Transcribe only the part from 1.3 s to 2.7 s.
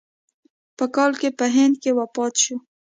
په هند کې وفات شو.